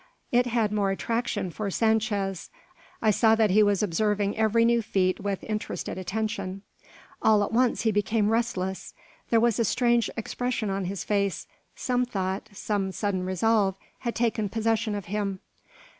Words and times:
It 0.31 0.47
had 0.47 0.71
more 0.71 0.89
attraction 0.89 1.51
for 1.51 1.69
Sanchez. 1.69 2.49
I 3.03 3.11
saw 3.11 3.35
that 3.35 3.51
he 3.51 3.61
was 3.61 3.83
observing 3.83 4.35
every 4.35 4.65
new 4.65 4.81
feat 4.81 5.19
with 5.19 5.43
interested 5.43 5.95
attention. 5.99 6.63
All 7.21 7.43
at 7.43 7.51
once 7.51 7.83
he 7.83 7.91
became 7.91 8.29
restless. 8.31 8.95
There 9.29 9.39
was 9.39 9.59
a 9.59 9.63
strange 9.63 10.09
expression 10.17 10.71
on 10.71 10.85
his 10.85 11.03
face; 11.03 11.45
some 11.75 12.03
thought, 12.07 12.49
some 12.51 12.91
sudden 12.91 13.23
resolve, 13.27 13.75
had 13.99 14.15
taken 14.15 14.49
possession 14.49 14.95
of 14.95 15.05
him. 15.05 15.39